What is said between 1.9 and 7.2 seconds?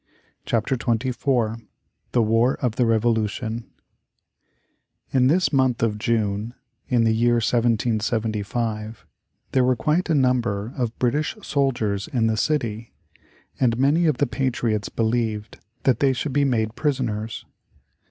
THE WAR of the REVOLUTION In this month of June, in the